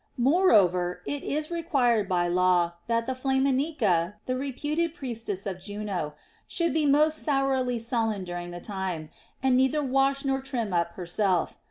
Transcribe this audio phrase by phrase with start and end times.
[0.17, 1.49] Moreover, it is
[2.09, 6.15] by law required that the Flaminica, the reputed priestess of Juno,
[6.47, 9.11] should be most sourly sullen during the time,
[9.43, 11.55] and neither wash nor trim up herself.